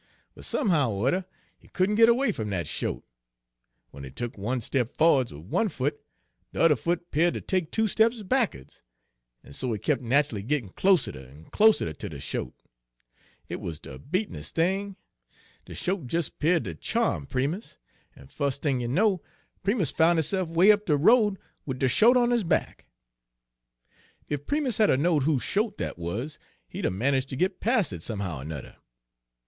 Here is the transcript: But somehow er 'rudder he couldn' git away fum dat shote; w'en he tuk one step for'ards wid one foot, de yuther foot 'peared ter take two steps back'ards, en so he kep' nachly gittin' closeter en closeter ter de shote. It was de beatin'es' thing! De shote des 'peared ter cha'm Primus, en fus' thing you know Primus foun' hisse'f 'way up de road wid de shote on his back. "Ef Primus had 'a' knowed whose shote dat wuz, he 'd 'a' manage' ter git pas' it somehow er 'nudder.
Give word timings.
But 0.33 0.45
somehow 0.45 0.89
er 0.95 0.95
'rudder 0.95 1.25
he 1.59 1.67
couldn' 1.67 1.93
git 1.93 2.09
away 2.09 2.31
fum 2.31 2.49
dat 2.49 2.65
shote; 2.65 3.03
w'en 3.91 4.03
he 4.03 4.09
tuk 4.09 4.35
one 4.35 4.59
step 4.59 4.97
for'ards 4.97 5.31
wid 5.31 5.51
one 5.51 5.69
foot, 5.69 6.01
de 6.51 6.59
yuther 6.59 6.75
foot 6.75 7.11
'peared 7.11 7.35
ter 7.35 7.39
take 7.39 7.69
two 7.71 7.87
steps 7.87 8.23
back'ards, 8.23 8.81
en 9.43 9.53
so 9.53 9.71
he 9.71 9.77
kep' 9.77 9.99
nachly 10.01 10.41
gittin' 10.43 10.69
closeter 10.69 11.27
en 11.29 11.45
closeter 11.51 11.93
ter 11.95 12.09
de 12.09 12.19
shote. 12.19 12.63
It 13.47 13.57
was 13.61 13.79
de 13.79 13.99
beatin'es' 13.99 14.49
thing! 14.51 14.95
De 15.65 15.75
shote 15.75 16.07
des 16.07 16.31
'peared 16.31 16.63
ter 16.63 16.73
cha'm 16.73 17.27
Primus, 17.27 17.77
en 18.17 18.25
fus' 18.25 18.57
thing 18.57 18.81
you 18.81 18.87
know 18.87 19.21
Primus 19.61 19.91
foun' 19.91 20.15
hisse'f 20.17 20.47
'way 20.47 20.71
up 20.71 20.87
de 20.87 20.97
road 20.97 21.37
wid 21.67 21.77
de 21.77 21.87
shote 21.87 22.17
on 22.17 22.31
his 22.31 22.43
back. 22.43 22.87
"Ef 24.31 24.47
Primus 24.47 24.79
had 24.79 24.89
'a' 24.89 24.97
knowed 24.97 25.21
whose 25.25 25.43
shote 25.43 25.77
dat 25.77 25.99
wuz, 25.99 26.39
he 26.67 26.81
'd 26.81 26.87
'a' 26.87 26.89
manage' 26.89 27.27
ter 27.27 27.35
git 27.35 27.59
pas' 27.59 27.93
it 27.93 28.01
somehow 28.01 28.41
er 28.41 28.43
'nudder. 28.45 28.77